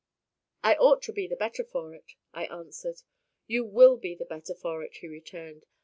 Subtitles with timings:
[0.63, 3.03] "I ought to be the better for it," I answered.
[3.45, 5.67] "You WILL be the better for it," he returned.